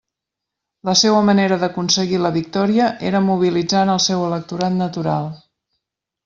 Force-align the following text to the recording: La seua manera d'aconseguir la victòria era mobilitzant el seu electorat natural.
La 0.87 0.93
seua 1.01 1.19
manera 1.27 1.59
d'aconseguir 1.63 2.21
la 2.23 2.31
victòria 2.39 2.87
era 3.11 3.21
mobilitzant 3.29 3.93
el 3.97 4.03
seu 4.07 4.25
electorat 4.31 4.77
natural. 4.83 5.31